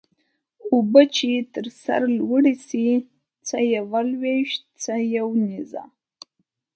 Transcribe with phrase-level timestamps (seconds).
[0.73, 2.85] اوبه چې تر سر لوړي سي
[3.47, 5.83] څه يوه لويشت څه يو نيزه.